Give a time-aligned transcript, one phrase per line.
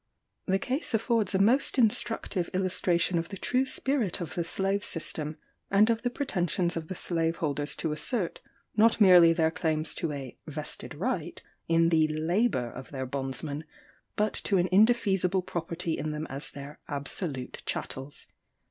[0.47, 5.37] ]The case affords a most instructive illustration of the true spirit of the slave system,
[5.69, 8.39] and of the pretensions of the slave holders to assert,
[8.75, 13.63] not merely their claims to a "vested right" in the labour of their bondmen,
[14.15, 18.25] but to an indefeasible property in them as their "absolute chattels."